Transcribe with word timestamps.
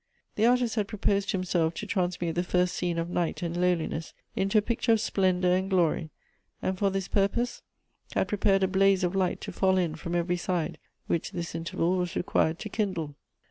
The 0.33 0.47
artist 0.47 0.73
had 0.73 0.87
proposed 0.87 1.29
to 1.29 1.37
himself 1.37 1.75
to 1.75 1.85
transmute 1.85 2.33
the 2.33 2.41
first 2.41 2.73
scene 2.75 2.97
of 2.97 3.07
night 3.07 3.43
and 3.43 3.55
lowliness 3.55 4.15
into 4.35 4.57
a 4.57 4.61
picture 4.63 4.93
of 4.93 4.99
splendor 4.99 5.53
and 5.53 5.69
glory; 5.69 6.09
and 6.59 6.75
for 6.75 6.89
this 6.89 7.07
purpose 7.07 7.61
had 8.15 8.27
l)rei)ared 8.29 8.63
a 8.63 8.67
blaze 8.67 9.03
of 9.03 9.13
light 9.15 9.41
to 9.41 9.51
fill 9.51 9.77
in 9.77 9.93
from 9.93 10.15
every 10.15 10.37
side, 10.37 10.79
which 11.05 11.33
this 11.33 11.53
interval 11.53 11.97
was 11.97 12.15
required 12.15 12.57
to 12.57 12.69
kindle. 12.69 13.13